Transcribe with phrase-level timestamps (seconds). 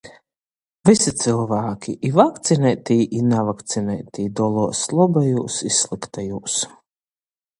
[0.89, 6.57] Vysi cylvāki, i vakcineitī, i navakcineitī doluos lobajūs i slyktajūs